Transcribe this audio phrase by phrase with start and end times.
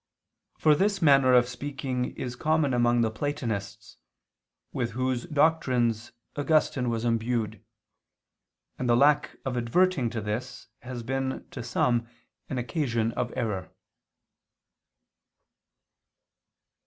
[0.57, 3.97] For this manner of speaking is common among the Platonists,
[4.73, 7.63] with whose doctrines Augustine was imbued;
[8.79, 12.07] and the lack of adverting to this has been to some
[12.49, 13.69] an occasion of error.